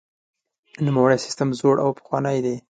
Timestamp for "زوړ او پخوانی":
1.59-2.37